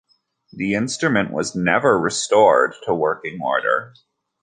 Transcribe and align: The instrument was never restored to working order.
The 0.51 0.73
instrument 0.73 1.31
was 1.31 1.55
never 1.55 1.99
restored 1.99 2.73
to 2.87 2.95
working 2.95 3.39
order. 3.39 3.93